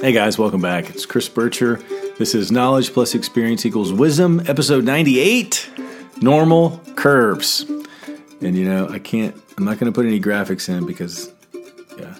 [0.00, 0.90] Hey guys, welcome back.
[0.90, 1.82] It's Chris Bircher.
[2.18, 5.68] This is Knowledge plus Experience equals Wisdom, episode 98
[6.22, 7.62] Normal Curves.
[8.40, 11.32] And you know, I can't, I'm not going to put any graphics in because,
[11.98, 12.14] yeah,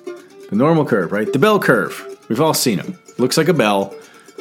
[0.51, 1.33] the normal curve, right?
[1.33, 2.19] The bell curve.
[2.29, 2.99] We've all seen them.
[3.17, 3.95] Looks like a bell.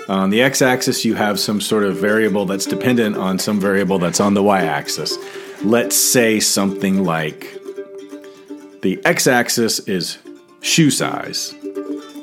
[0.10, 4.00] On the x axis, you have some sort of variable that's dependent on some variable
[4.00, 5.16] that's on the y axis.
[5.64, 7.54] Let's say something like
[8.82, 10.18] the x axis is
[10.62, 11.54] shoe size,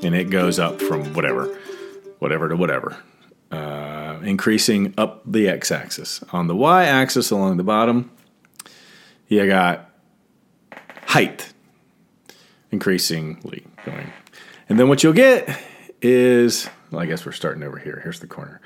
[0.05, 1.47] and it goes up from whatever,
[2.19, 2.97] whatever to whatever,
[3.51, 6.23] uh, increasing up the x axis.
[6.33, 8.11] On the y axis along the bottom,
[9.29, 9.91] you got
[11.07, 11.53] height
[12.71, 14.13] increasingly going.
[14.69, 15.59] And then what you'll get
[16.03, 18.01] is, well, I guess we're starting over here.
[18.03, 18.61] Here's the corner.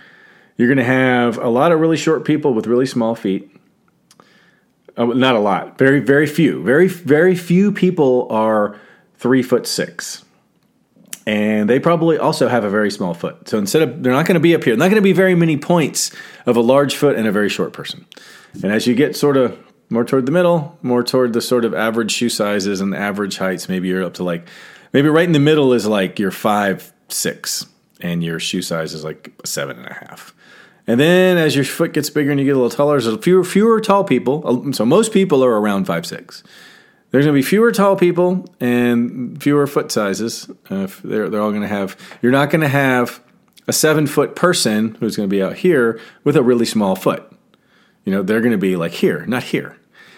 [0.56, 3.50] You're going to have a lot of really short people with really small feet.
[4.96, 5.78] Uh, not a lot.
[5.78, 6.62] Very, very few.
[6.64, 8.76] Very, very few people are
[9.16, 10.24] three foot six.
[11.28, 13.50] And they probably also have a very small foot.
[13.50, 15.34] So instead of, they're not going to be up here, not going to be very
[15.34, 16.10] many points
[16.46, 18.06] of a large foot and a very short person.
[18.62, 19.58] And as you get sort of
[19.90, 23.68] more toward the middle, more toward the sort of average shoe sizes and average heights,
[23.68, 24.48] maybe you're up to like,
[24.94, 27.66] maybe right in the middle is like your five, six,
[28.00, 30.34] and your shoe size is like seven and a half.
[30.86, 33.44] And then as your foot gets bigger and you get a little taller, there's fewer,
[33.44, 34.72] fewer tall people.
[34.72, 36.42] So most people are around five, six.
[37.10, 40.50] There's going to be fewer tall people and fewer foot sizes.
[40.68, 43.20] Uh, they're, they're all going to have, you're not going to have
[43.66, 47.30] a seven foot person who's going to be out here with a really small foot.
[48.04, 49.76] You know, they're going to be like here, not here.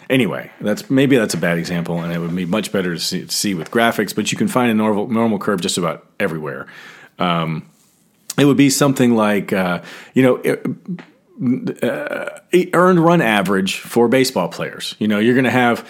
[0.08, 3.28] Anyway, that's maybe that's a bad example, and it would be much better to see,
[3.28, 4.14] see with graphics.
[4.14, 6.66] But you can find a normal normal curve just about everywhere.
[7.20, 7.68] Um,
[8.36, 9.82] it would be something like uh,
[10.14, 10.36] you know
[11.80, 12.40] uh,
[12.74, 14.96] earned run average for baseball players.
[14.98, 15.88] You know, you're going to have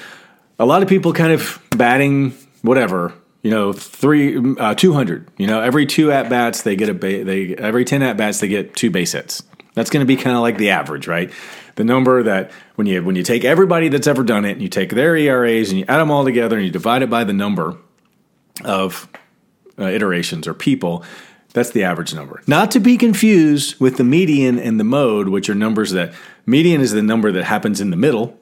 [0.60, 3.14] a lot of people kind of batting whatever.
[3.42, 5.26] You know, three uh, two hundred.
[5.38, 8.38] You know, every two at bats they get a ba- they every ten at bats
[8.38, 9.42] they get two base hits.
[9.74, 11.32] That's going to be kind of like the average, right?
[11.76, 14.68] The number that when you when you take everybody that's ever done it and you
[14.68, 17.32] take their ERAs and you add them all together and you divide it by the
[17.32, 17.78] number
[18.62, 19.08] of
[19.78, 21.02] uh, iterations or people,
[21.54, 22.42] that's the average number.
[22.46, 26.12] Not to be confused with the median and the mode, which are numbers that
[26.44, 28.38] median is the number that happens in the middle.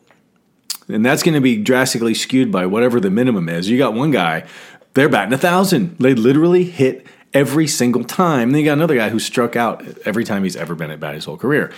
[0.88, 3.68] And that's going to be drastically skewed by whatever the minimum is.
[3.68, 4.46] You got one guy,
[4.94, 5.98] they're batting a thousand.
[5.98, 8.50] They literally hit every single time.
[8.50, 11.14] Then you got another guy who struck out every time he's ever been at bat
[11.14, 11.72] his whole career.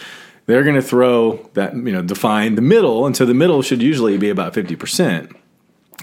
[0.47, 3.06] They're going to throw that, you know, define the middle.
[3.06, 5.34] And so the middle should usually be about 50%,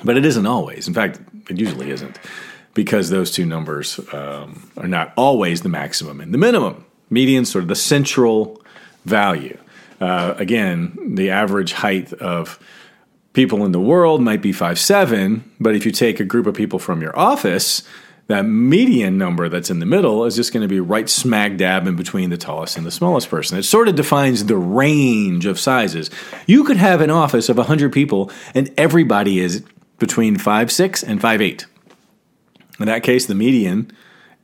[0.03, 0.87] but it isn't always.
[0.87, 1.19] In fact,
[1.49, 2.19] it usually isn't
[2.73, 6.85] because those two numbers um, are not always the maximum and the minimum.
[7.09, 8.61] Median, sort of the central
[9.05, 9.57] value.
[9.99, 12.59] Uh, again, the average height of
[13.37, 16.55] people in the world might be five seven, but if you take a group of
[16.55, 17.83] people from your office,
[18.25, 21.85] that median number that's in the middle is just going to be right smack dab
[21.85, 23.59] in between the tallest and the smallest person.
[23.59, 26.09] It sort of defines the range of sizes.
[26.47, 29.63] You could have an office of 100 people and everybody is
[29.99, 31.67] between five six and five eight.
[32.79, 33.91] In that case, the median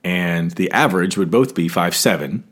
[0.04, 2.44] and the average would both be five seven.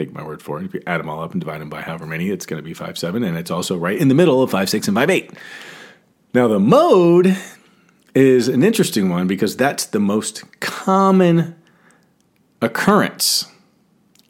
[0.00, 0.64] Take my word for it.
[0.64, 2.64] If you add them all up and divide them by however many, it's going to
[2.66, 5.10] be five seven, and it's also right in the middle of five six and five
[5.10, 5.30] eight.
[6.32, 7.36] Now the mode
[8.14, 11.54] is an interesting one because that's the most common
[12.62, 13.44] occurrence.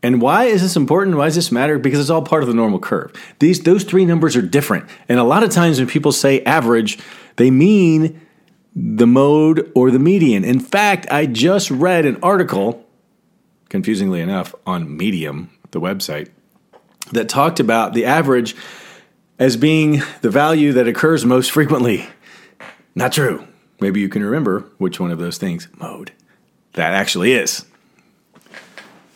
[0.03, 1.17] And why is this important?
[1.17, 1.79] Why does this matter?
[1.79, 3.13] Because it's all part of the normal curve.
[3.39, 4.91] These those three numbers are different.
[5.09, 6.99] And a lot of times when people say average,
[7.37, 8.21] they mean
[8.75, 10.43] the mode or the median.
[10.43, 12.85] In fact, I just read an article,
[13.69, 16.31] confusingly enough, on Medium, the website,
[17.13, 18.55] that talked about the average
[19.39, 22.07] as being the value that occurs most frequently.
[22.95, 23.47] Not true.
[23.81, 26.13] Maybe you can remember which one of those things, mode,
[26.75, 27.65] that actually is.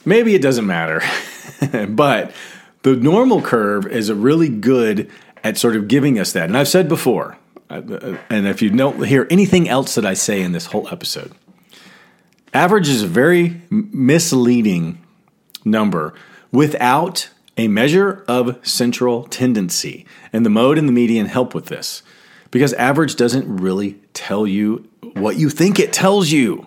[0.05, 1.03] Maybe it doesn't matter,
[1.89, 2.35] but
[2.83, 5.11] the normal curve is really good
[5.43, 6.45] at sort of giving us that.
[6.45, 7.37] And I've said before,
[7.69, 11.33] uh, and if you don't hear anything else that I say in this whole episode,
[12.53, 15.05] average is a very misleading
[15.65, 16.15] number
[16.55, 20.07] without a measure of central tendency.
[20.33, 22.03] And the mode and the median help with this
[22.51, 26.67] because average doesn't really tell you what you think it tells you.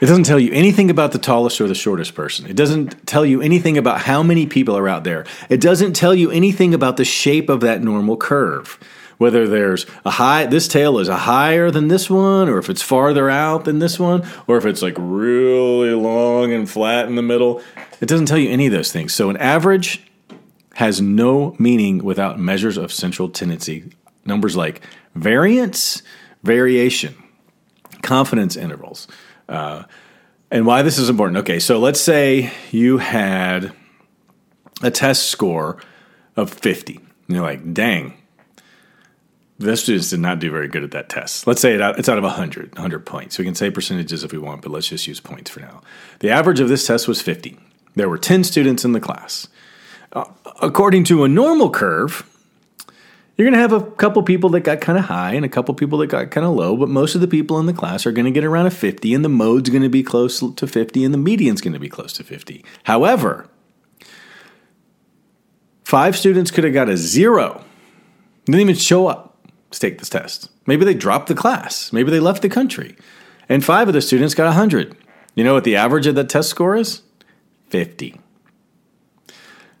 [0.00, 2.46] It doesn't tell you anything about the tallest or the shortest person.
[2.46, 5.26] It doesn't tell you anything about how many people are out there.
[5.48, 8.78] It doesn't tell you anything about the shape of that normal curve.
[9.18, 12.82] Whether there's a high, this tail is a higher than this one, or if it's
[12.82, 17.22] farther out than this one, or if it's like really long and flat in the
[17.22, 17.60] middle.
[18.00, 19.12] It doesn't tell you any of those things.
[19.12, 20.02] So an average
[20.74, 23.90] has no meaning without measures of central tendency.
[24.24, 24.82] Numbers like
[25.16, 26.02] variance,
[26.42, 27.14] variation,
[28.02, 29.08] confidence intervals,
[29.48, 29.84] Uh,
[30.50, 31.38] and why this is important.
[31.38, 33.72] Okay, so let's say you had
[34.82, 35.78] a test score
[36.36, 36.96] of 50.
[36.96, 38.14] And you're like, dang,
[39.58, 41.46] the students did not do very good at that test.
[41.46, 43.38] Let's say it's out of 100, 100 points.
[43.38, 45.82] We can say percentages if we want, but let's just use points for now.
[46.20, 47.58] The average of this test was 50.
[47.96, 49.48] There were 10 students in the class.
[50.12, 50.24] Uh,
[50.62, 52.24] according to a normal curve,
[53.36, 55.74] you're going to have a couple people that got kind of high and a couple
[55.74, 58.12] people that got kind of low, but most of the people in the class are
[58.12, 61.04] going to get around a 50, and the mode's going to be close to 50,
[61.04, 62.64] and the median's going to be close to 50.
[62.84, 63.48] However,
[65.82, 67.64] five students could have got a zero,
[68.44, 69.27] didn't even show up
[69.70, 70.50] take this test.
[70.66, 71.92] Maybe they dropped the class.
[71.92, 72.96] Maybe they left the country.
[73.48, 74.96] And five of the students got 100.
[75.34, 77.02] You know what the average of that test score is?
[77.68, 78.20] 50.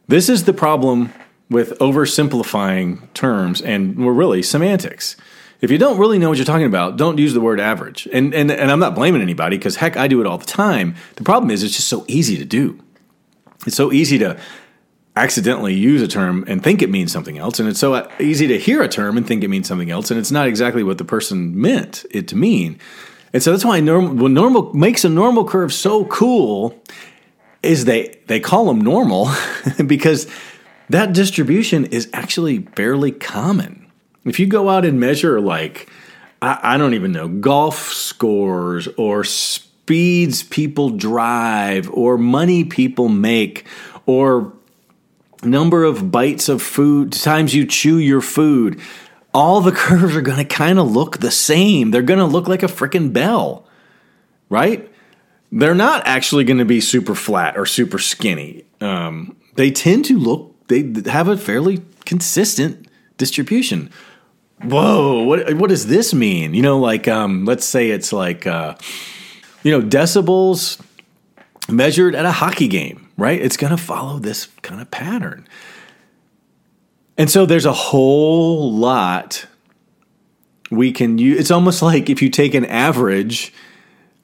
[0.06, 1.12] This is the problem
[1.50, 5.16] with oversimplifying terms and we're really semantics.
[5.60, 8.06] If you don't really know what you're talking about, don't use the word average.
[8.12, 10.94] And, and, and I'm not blaming anybody because heck, I do it all the time.
[11.16, 12.78] The problem is it's just so easy to do.
[13.66, 14.38] It's so easy to
[15.18, 17.58] accidentally use a term and think it means something else.
[17.58, 20.10] And it's so uh, easy to hear a term and think it means something else.
[20.10, 22.78] And it's not exactly what the person meant it to mean.
[23.32, 26.80] And so that's why normal, what normal makes a normal curve so cool
[27.62, 29.28] is they, they call them normal
[29.86, 30.28] because
[30.88, 33.90] that distribution is actually fairly common.
[34.24, 35.90] If you go out and measure, like,
[36.40, 43.66] I, I don't even know, golf scores or speeds people drive or money people make
[44.06, 44.52] or
[45.44, 48.80] number of bites of food, times you chew your food,
[49.32, 51.90] all the curves are going to kind of look the same.
[51.90, 53.66] They're going to look like a freaking bell,
[54.48, 54.90] right?
[55.50, 58.64] They're not actually going to be super flat or super skinny.
[58.80, 62.86] Um, they tend to look, they have a fairly consistent
[63.16, 63.90] distribution.
[64.62, 66.52] Whoa, what what does this mean?
[66.52, 68.74] You know, like um, let's say it's like uh,
[69.62, 70.80] you know decibels
[71.68, 73.38] measured at a hockey game right?
[73.38, 75.46] It's going to follow this kind of pattern.
[77.18, 79.44] And so there's a whole lot
[80.70, 81.40] we can use.
[81.40, 83.52] It's almost like if you take an average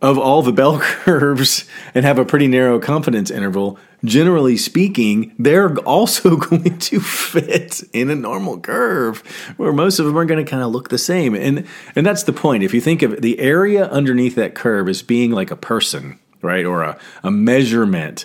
[0.00, 5.76] of all the bell curves and have a pretty narrow confidence interval, generally speaking, they're
[5.79, 9.23] also going to fit in a normal curve
[9.56, 11.35] where most of them are going to kind of look the same.
[11.35, 11.67] And
[11.97, 12.62] and that's the point.
[12.62, 16.64] If you think of the area underneath that curve as being like a person, right?
[16.64, 18.25] Or a, a measurement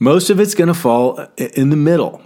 [0.00, 2.22] most of it's going to fall in the middle.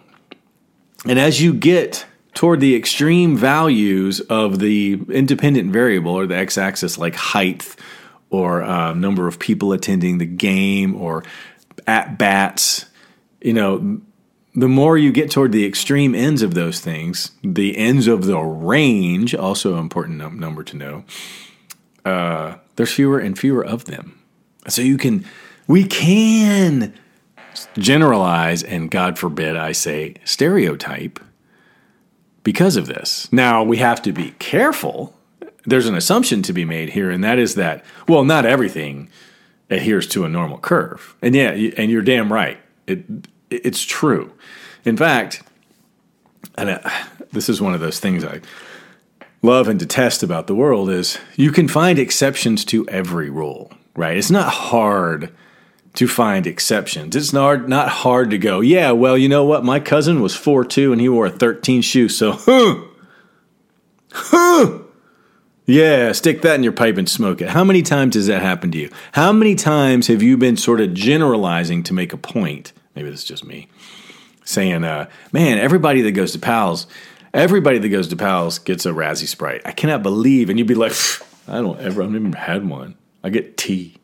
[1.04, 6.56] And as you get toward the extreme values of the independent variable or the x
[6.56, 7.76] axis, like height
[8.30, 11.24] or uh, number of people attending the game or
[11.86, 12.86] at bats,
[13.42, 14.00] you know,
[14.54, 18.38] the more you get toward the extreme ends of those things, the ends of the
[18.38, 21.04] range, also an important num- number to know,
[22.04, 24.20] uh, there's fewer and fewer of them.
[24.68, 25.24] So you can,
[25.66, 26.94] we can
[27.78, 31.20] generalize and, God forbid, I say stereotype
[32.42, 33.32] because of this.
[33.32, 35.16] Now, we have to be careful.
[35.64, 39.08] There's an assumption to be made here, and that is that, well, not everything
[39.70, 41.16] adheres to a normal curve.
[41.22, 42.58] And yeah, and you're damn right.
[42.86, 43.04] It,
[43.50, 44.32] it's true.
[44.84, 45.42] In fact,
[46.56, 46.90] and uh,
[47.32, 48.40] this is one of those things I
[49.42, 54.16] love and detest about the world is you can find exceptions to every rule, right?
[54.16, 55.34] It's not hard
[55.94, 57.16] to find exceptions.
[57.16, 59.64] It's not, not hard to go, yeah, well, you know what?
[59.64, 62.82] My cousin was 4 2 and he wore a 13 shoe, so, huh,
[64.12, 64.78] huh.
[65.66, 67.48] Yeah, stick that in your pipe and smoke it.
[67.48, 68.90] How many times has that happened to you?
[69.12, 72.74] How many times have you been sort of generalizing to make a point?
[72.94, 73.68] Maybe this is just me
[74.44, 76.86] saying, uh, man, everybody that goes to Pals,
[77.32, 79.62] everybody that goes to Pals gets a Razzie Sprite.
[79.64, 80.50] I cannot believe.
[80.50, 80.92] And you'd be like,
[81.48, 82.94] I don't ever, I've never had one.
[83.22, 83.96] I get tea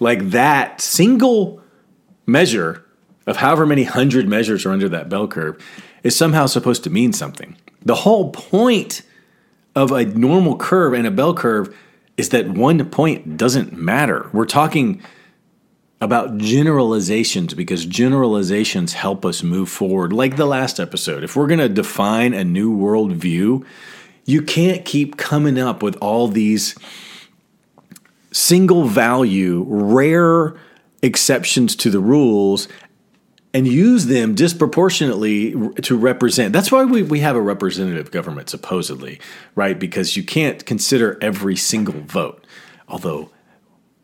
[0.00, 1.62] like that single
[2.26, 2.84] measure
[3.26, 5.62] of however many hundred measures are under that bell curve
[6.02, 7.56] is somehow supposed to mean something.
[7.82, 9.02] The whole point
[9.74, 11.76] of a normal curve and a bell curve
[12.16, 14.30] is that one point doesn't matter.
[14.32, 15.02] We're talking
[16.00, 20.12] about generalizations because generalizations help us move forward.
[20.12, 23.64] Like the last episode, if we're going to define a new world view,
[24.24, 26.74] you can't keep coming up with all these
[28.36, 30.54] single value, rare
[31.02, 32.68] exceptions to the rules
[33.54, 36.52] and use them disproportionately to represent.
[36.52, 39.18] That's why we, we have a representative government, supposedly,
[39.54, 39.78] right?
[39.78, 42.46] Because you can't consider every single vote.
[42.88, 43.30] Although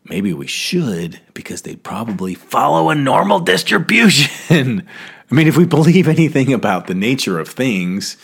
[0.05, 4.87] maybe we should, because they'd probably follow a normal distribution.
[5.29, 8.17] I mean, if we believe anything about the nature of things,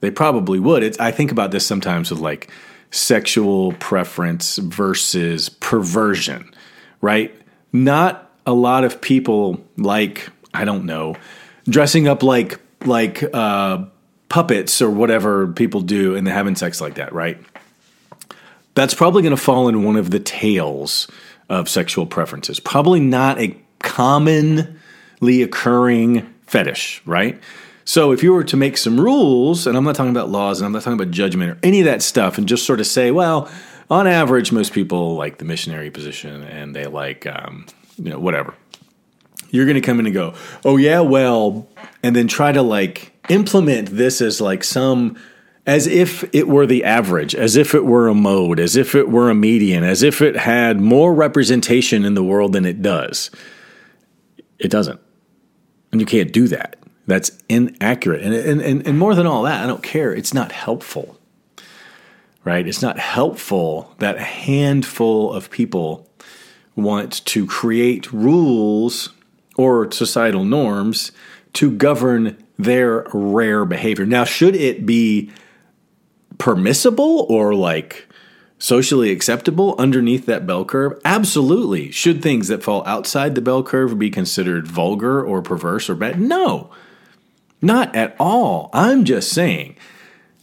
[0.00, 0.82] they probably would.
[0.82, 2.50] It's, I think about this sometimes with like
[2.90, 6.54] sexual preference versus perversion,
[7.00, 7.34] right?
[7.72, 11.16] Not a lot of people like, I don't know,
[11.68, 13.84] dressing up like like uh,
[14.28, 17.38] puppets or whatever people do and having sex like that, right?
[18.74, 21.08] That's probably going to fall in one of the tails
[21.48, 22.60] of sexual preferences.
[22.60, 24.72] Probably not a commonly
[25.20, 27.40] occurring fetish, right?
[27.88, 30.66] So if you were to make some rules, and I'm not talking about laws and
[30.66, 33.10] I'm not talking about judgment or any of that stuff, and just sort of say,
[33.10, 33.50] well,
[33.88, 37.64] on average, most people like the missionary position and they like, um,
[37.96, 38.52] you know, whatever.
[39.48, 40.34] You're going to come in and go,
[40.66, 41.66] oh, yeah, well,
[42.02, 45.16] and then try to like implement this as like some,
[45.66, 49.08] as if it were the average, as if it were a mode, as if it
[49.08, 53.30] were a median, as if it had more representation in the world than it does.
[54.58, 55.00] It doesn't.
[55.90, 56.78] And you can't do that.
[57.08, 58.22] That's inaccurate.
[58.22, 60.14] And, and, and, and more than all that, I don't care.
[60.14, 61.18] It's not helpful,
[62.44, 62.68] right?
[62.68, 66.06] It's not helpful that a handful of people
[66.76, 69.08] want to create rules
[69.56, 71.10] or societal norms
[71.54, 74.04] to govern their rare behavior.
[74.04, 75.30] Now, should it be
[76.36, 78.06] permissible or like
[78.58, 81.00] socially acceptable underneath that bell curve?
[81.06, 81.90] Absolutely.
[81.90, 86.20] Should things that fall outside the bell curve be considered vulgar or perverse or bad?
[86.20, 86.70] No.
[87.60, 88.70] Not at all.
[88.72, 89.76] I'm just saying,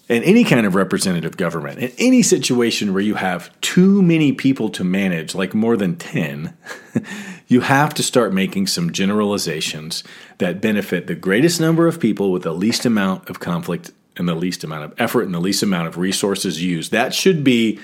[0.08, 4.70] in any kind of representative government, in any situation where you have too many people
[4.70, 6.56] to manage, like more than 10,
[7.48, 10.04] you have to start making some generalizations
[10.38, 14.36] that benefit the greatest number of people with the least amount of conflict and the
[14.36, 16.92] least amount of effort and the least amount of resources used.
[16.92, 17.80] That should be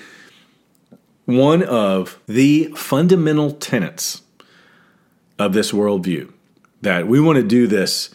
[1.25, 4.21] one of the fundamental tenets
[5.39, 6.31] of this worldview
[6.81, 8.09] that we want to do this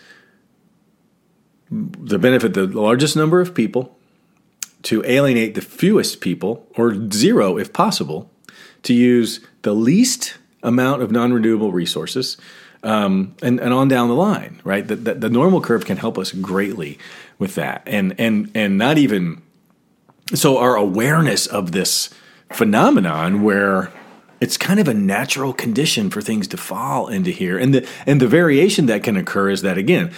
[1.70, 3.96] to benefit the largest number of people,
[4.82, 8.30] to alienate the fewest people, or zero if possible,
[8.82, 12.36] to use the least amount of non renewable resources,
[12.82, 14.86] um, and, and on down the line, right?
[14.86, 16.98] The, the, the, normal curve can help us greatly
[17.38, 17.82] with that.
[17.86, 19.42] And, and, and not even
[20.34, 22.10] so, our awareness of this
[22.52, 23.92] phenomenon where
[24.40, 27.56] it's kind of a natural condition for things to fall into here.
[27.58, 30.12] And the, and the variation that can occur is that, again,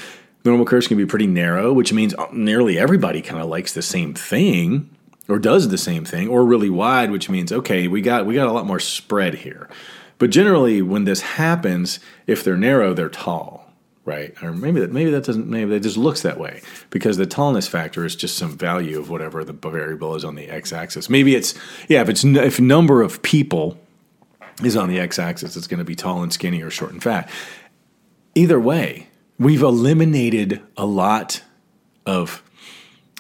[0.44, 4.14] normal curves can be pretty narrow, which means nearly everybody kind of likes the same
[4.14, 4.90] thing
[5.28, 8.48] or does the same thing, or really wide, which means okay, we got we got
[8.48, 9.68] a lot more spread here.
[10.18, 13.70] But generally, when this happens, if they're narrow, they're tall,
[14.04, 14.34] right?
[14.42, 17.68] Or maybe that maybe that doesn't maybe that just looks that way because the tallness
[17.68, 21.10] factor is just some value of whatever the variable is on the x-axis.
[21.10, 21.54] Maybe it's
[21.88, 23.78] yeah, if it's if number of people
[24.64, 27.30] is on the x-axis, it's going to be tall and skinny or short and fat.
[28.34, 29.07] Either way,
[29.38, 31.42] we've eliminated a lot
[32.06, 32.42] of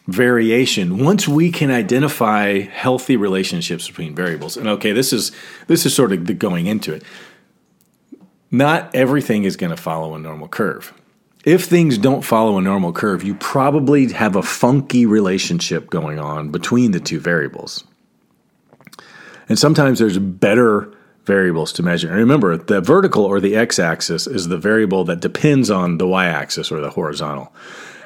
[0.06, 1.04] variation.
[1.04, 5.32] Once we can identify healthy relationships between variables and okay this is
[5.66, 7.02] this is sort of the going into it
[8.50, 10.94] not everything is going to follow a normal curve.
[11.44, 16.50] If things don't follow a normal curve you probably have a funky relationship going on
[16.50, 17.84] between the two variables.
[19.50, 20.90] And sometimes there's better
[21.28, 22.08] variables to measure.
[22.08, 26.08] And remember, the vertical or the x axis is the variable that depends on the
[26.08, 27.54] y axis or the horizontal.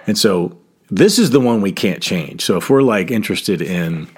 [0.06, 0.58] And so
[0.90, 2.44] this is the one we can't change.
[2.44, 4.08] So if we're like interested in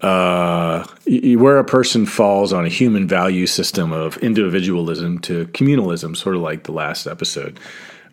[0.00, 6.34] uh, where a person falls on a human value system of individualism to communalism, sort
[6.34, 7.60] of like the last episode,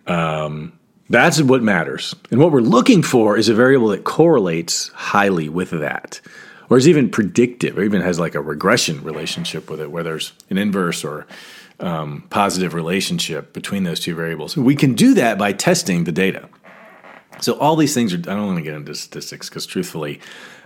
[0.05, 0.77] um,
[1.09, 2.15] that's what matters.
[2.31, 6.21] And what we're looking for is a variable that correlates highly with that
[6.73, 10.33] or is even predictive, or even has like a regression relationship with it, where there's
[10.49, 11.27] an inverse or
[11.79, 14.57] um, positive relationship between those two variables.
[14.57, 16.49] We can do that by testing the data.
[17.41, 18.17] So all these things are.
[18.17, 20.19] I don't want to get into statistics because, truthfully,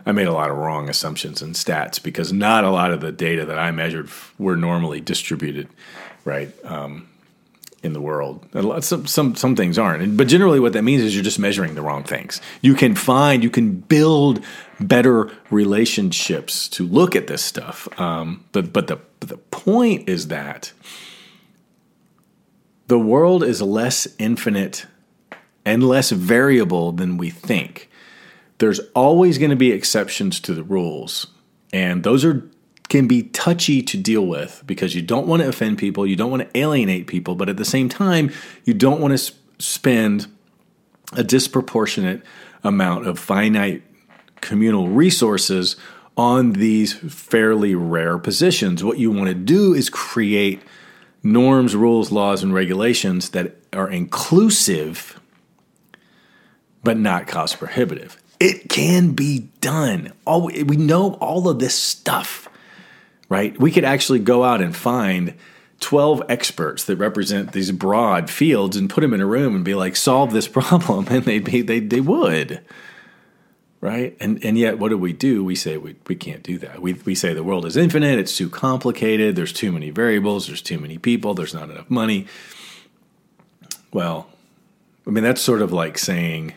[0.06, 3.12] I made a lot of wrong assumptions in stats because not a lot of the
[3.12, 4.10] data that I measured
[4.40, 5.68] were normally distributed,
[6.24, 6.54] right?
[6.64, 7.10] Um,
[7.84, 8.46] in the world.
[8.84, 11.82] Some, some some things aren't, but generally, what that means is you're just measuring the
[11.82, 12.42] wrong things.
[12.62, 14.44] You can find, you can build
[14.80, 17.88] better relationships to look at this stuff.
[18.00, 20.74] Um, but but the but the point is that
[22.88, 24.86] the world is less infinite
[25.66, 27.90] and less variable than we think.
[28.60, 31.28] There's always going to be exceptions to the rules,
[31.72, 32.50] and those are
[32.90, 36.32] can be touchy to deal with because you don't want to offend people, you don't
[36.32, 38.32] want to alienate people, but at the same time,
[38.64, 40.28] you don't want to sp- spend
[41.14, 42.22] a disproportionate
[42.64, 43.82] amount of finite
[44.42, 45.76] communal resources
[46.16, 48.84] on these fairly rare positions.
[48.84, 50.62] What you want to do is create
[51.24, 55.20] norms, rules, laws, and regulations that are inclusive
[56.84, 58.18] but not cost prohibitive.
[58.40, 60.14] It can be done.
[60.26, 62.47] All we know all of this stuff,
[63.30, 63.60] right?
[63.60, 65.34] We could actually go out and find
[65.80, 69.76] 12 experts that represent these broad fields and put them in a room and be
[69.76, 71.08] like, solve this problem.
[71.10, 72.62] And they'd be, they, they would.
[73.80, 74.18] Right.
[74.20, 75.44] And, and yet, what do we do?
[75.44, 76.82] We say we, we can't do that.
[76.82, 78.18] We, we say the world is infinite.
[78.18, 79.36] It's too complicated.
[79.36, 80.48] There's too many variables.
[80.48, 81.36] There's too many people.
[81.36, 82.26] There's not enough money.
[83.94, 84.28] Well,
[85.06, 86.56] I mean, that's sort of like saying,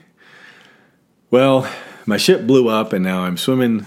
[1.31, 1.71] well,
[2.07, 3.85] my ship blew up and now I'm swimming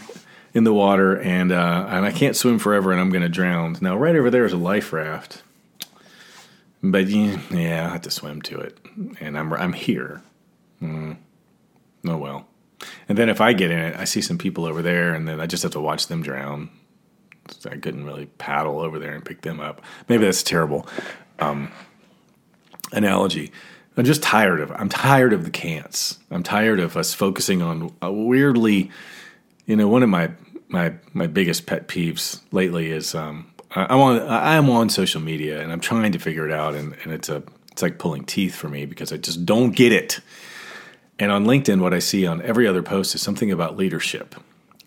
[0.54, 3.78] in the water and uh, and I can't swim forever and I'm going to drown.
[3.82, 5.42] Now, right over there is a life raft,
[6.82, 8.78] but yeah, yeah, I have to swim to it,
[9.20, 10.22] and I'm I'm here.
[10.82, 11.18] Mm.
[12.08, 12.48] Oh well.
[13.08, 15.40] And then if I get in it, I see some people over there, and then
[15.40, 16.70] I just have to watch them drown.
[17.50, 19.82] So I couldn't really paddle over there and pick them up.
[20.08, 20.88] Maybe that's terrible
[21.40, 21.72] um,
[22.92, 23.52] analogy.
[23.96, 24.72] I'm just tired of.
[24.72, 26.18] I'm tired of the can'ts.
[26.32, 28.92] I'm tired of us focusing on a weirdly.
[29.66, 30.32] You know, one of my
[30.68, 35.22] my my biggest pet peeves lately is um, I, am on I am on social
[35.22, 38.26] media and I'm trying to figure it out and, and it's a it's like pulling
[38.26, 40.20] teeth for me because I just don't get it.
[41.20, 44.36] And on LinkedIn, what I see on every other post is something about leadership,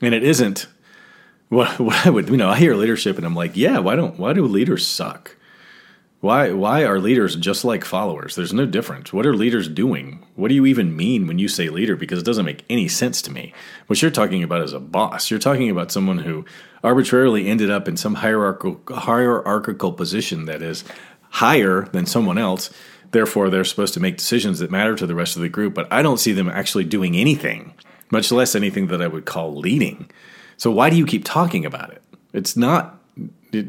[0.00, 0.66] and it isn't
[1.49, 4.18] what what I would you know I hear leadership and I'm like yeah why don't
[4.18, 5.37] why do leaders suck
[6.20, 8.35] why why are leaders just like followers?
[8.35, 9.12] There's no difference.
[9.12, 10.25] What are leaders doing?
[10.35, 11.94] What do you even mean when you say leader?
[11.94, 13.52] Because it doesn't make any sense to me.
[13.87, 15.30] What you're talking about is a boss.
[15.30, 16.44] You're talking about someone who
[16.82, 20.85] arbitrarily ended up in some hierarchical hierarchical position that is
[21.30, 22.70] higher than someone else.
[23.11, 25.75] Therefore, they're supposed to make decisions that matter to the rest of the group.
[25.75, 27.75] But I don't see them actually doing anything,
[28.11, 30.11] much less anything that I would call leading.
[30.56, 32.02] So why do you keep talking about it?
[32.32, 33.00] It's not.
[33.52, 33.66] It,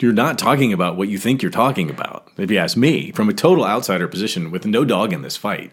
[0.00, 2.30] you're not talking about what you think you're talking about.
[2.36, 5.72] If you ask me, from a total outsider position with no dog in this fight.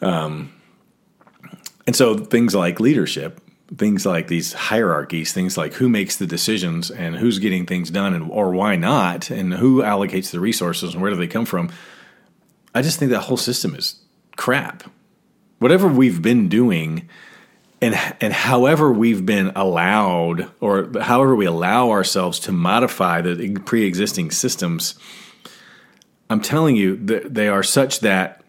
[0.00, 0.52] Um,
[1.86, 3.40] and so things like leadership,
[3.76, 8.14] things like these hierarchies, things like who makes the decisions and who's getting things done
[8.14, 11.70] and or why not, and who allocates the resources and where do they come from.
[12.74, 14.00] I just think that whole system is
[14.36, 14.84] crap.
[15.60, 17.08] Whatever we've been doing
[17.80, 24.30] and and however we've been allowed or however we allow ourselves to modify the pre-existing
[24.30, 24.94] systems
[26.30, 28.44] i'm telling you that they are such that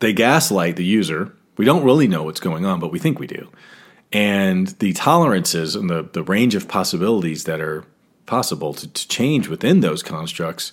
[0.00, 1.32] they gaslight the user.
[1.56, 3.50] We don't really know what's going on but we think we do.
[4.12, 7.84] And the tolerances and the, the range of possibilities that are
[8.26, 10.72] possible to, to change within those constructs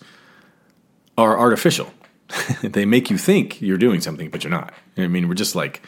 [1.17, 1.91] are artificial.
[2.63, 4.73] They make you think you're doing something but you're not.
[4.97, 5.81] I mean we're just like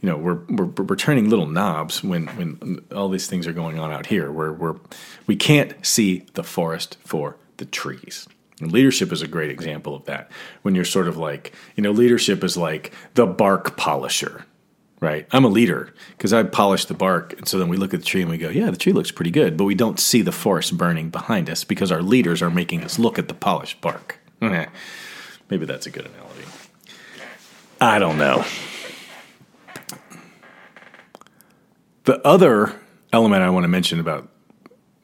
[0.00, 3.78] you know we're, we're we're turning little knobs when when all these things are going
[3.78, 4.76] on out here where we're
[5.26, 8.28] we can't see the forest for the trees.
[8.60, 10.32] And leadership is a great example of that.
[10.62, 14.44] When you're sort of like you know leadership is like the bark polisher
[15.00, 15.28] right?
[15.30, 18.06] I'm a leader because i polish the bark and so then we look at the
[18.06, 20.32] tree and we go yeah the tree looks pretty good but we don't see the
[20.32, 24.18] forest burning behind us because our leaders are making us look at the polished bark.
[24.40, 26.44] Maybe that's a good analogy.
[27.80, 28.44] I don't know
[32.08, 32.72] The other
[33.12, 34.30] element I want to mention about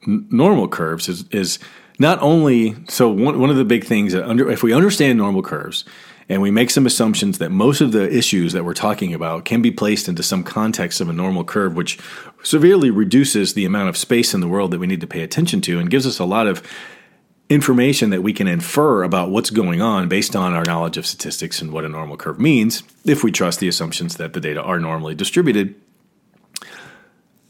[0.08, 1.58] n- normal curves is, is
[1.98, 5.42] not only so one, one of the big things that under if we understand normal
[5.42, 5.84] curves
[6.30, 9.60] and we make some assumptions that most of the issues that we're talking about can
[9.60, 11.98] be placed into some context of a normal curve which
[12.42, 15.60] severely reduces the amount of space in the world that we need to pay attention
[15.60, 16.62] to and gives us a lot of
[17.50, 21.60] information that we can infer about what's going on based on our knowledge of statistics
[21.60, 24.80] and what a normal curve means if we trust the assumptions that the data are
[24.80, 25.74] normally distributed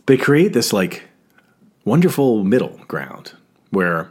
[0.07, 1.09] they create this like
[1.85, 3.33] wonderful middle ground
[3.71, 4.11] where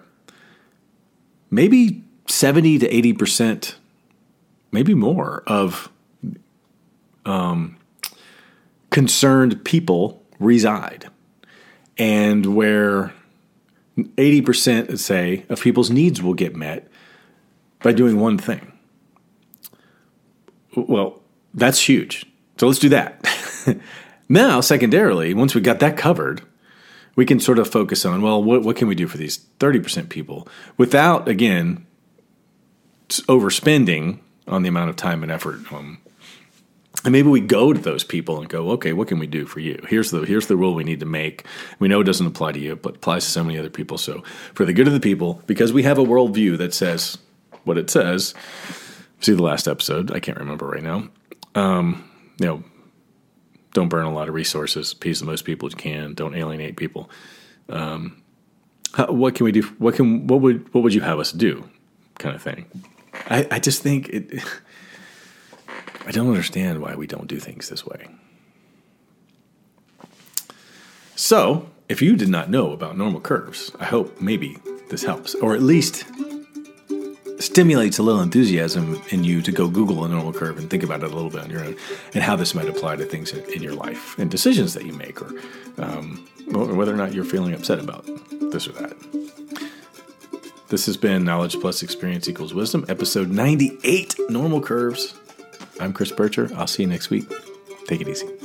[1.49, 3.75] maybe 70 to 80%,
[4.71, 5.89] maybe more, of
[7.25, 7.77] um,
[8.89, 11.09] concerned people reside.
[11.97, 13.13] And where
[13.97, 16.87] 80%, say, of people's needs will get met
[17.83, 18.71] by doing one thing.
[20.75, 21.21] Well,
[21.53, 22.25] that's huge.
[22.57, 23.27] So let's do that.
[24.29, 26.41] Now, secondarily, once we got that covered,
[27.15, 30.09] we can sort of focus on well, what, what can we do for these 30%
[30.09, 31.85] people without, again,
[33.09, 35.71] overspending on the amount of time and effort.
[35.71, 35.99] Um,
[37.03, 39.59] and maybe we go to those people and go, okay, what can we do for
[39.59, 39.83] you?
[39.87, 41.45] Here's the here's the rule we need to make.
[41.79, 43.97] We know it doesn't apply to you, but applies to so many other people.
[43.97, 47.17] So for the good of the people, because we have a worldview that says
[47.63, 48.33] what it says.
[49.19, 50.11] See the last episode.
[50.11, 51.07] I can't remember right now.
[51.55, 52.09] Um,
[52.39, 52.63] you know,
[53.73, 54.91] don't burn a lot of resources.
[54.93, 56.13] Appease the most people you can.
[56.13, 57.09] Don't alienate people.
[57.69, 58.21] Um,
[58.93, 59.63] how, what can we do?
[59.79, 61.67] What can what would what would you have us do?
[62.19, 62.65] Kind of thing.
[63.29, 64.43] I, I just think it.
[66.05, 68.07] I don't understand why we don't do things this way.
[71.15, 74.57] So, if you did not know about normal curves, I hope maybe
[74.89, 76.05] this helps, or at least
[77.53, 81.03] stimulates a little enthusiasm in you to go Google a normal curve and think about
[81.03, 81.75] it a little bit on your own
[82.15, 85.21] and how this might apply to things in, your life and decisions that you make,
[85.21, 85.31] or
[85.77, 88.07] um, whether or not you're feeling upset about
[88.51, 88.97] this or that.
[90.69, 95.13] This has been Knowledge Plus Experience Equals Wisdom, episode 98 Normal Curves.
[95.79, 96.51] I'm Chris Bircher.
[96.55, 97.31] I'll see you next week.
[97.85, 98.42] Take it easy.